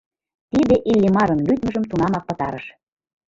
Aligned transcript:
Тиде 0.51 0.75
Иллимарын 0.91 1.39
лӱдмыжым 1.47 1.83
тунамак 1.89 2.23
пытарыш. 2.27 2.65